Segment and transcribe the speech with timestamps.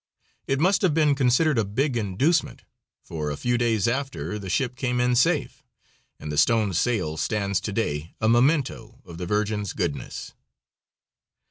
[0.47, 2.63] It must have been considered a big inducement,
[3.03, 5.61] for a few days after the ship came in safe,
[6.19, 10.33] and the stone sail stands to day a memento of the Virgin's goodness.